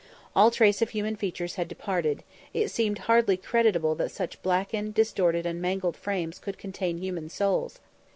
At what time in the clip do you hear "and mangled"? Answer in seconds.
5.45-5.95